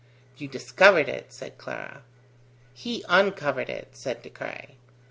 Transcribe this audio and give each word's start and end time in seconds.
"You 0.35 0.47
discovered 0.47 1.07
it!" 1.07 1.31
said 1.31 1.59
Clara. 1.59 2.01
"He 2.73 3.05
uncovered 3.07 3.69
it," 3.69 3.89
said 3.91 4.23
De 4.23 4.31
Craye. 4.31 4.77